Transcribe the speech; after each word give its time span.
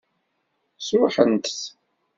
Sṛuḥent-t. 0.85 1.59